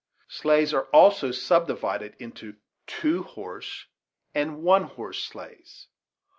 [0.27, 2.55] Sleighs are also subdivided into
[2.87, 3.85] two horse
[4.33, 5.89] and one horse sleighs.